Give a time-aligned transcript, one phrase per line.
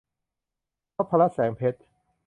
[0.95, 1.79] นพรัตน์ แสงเพชร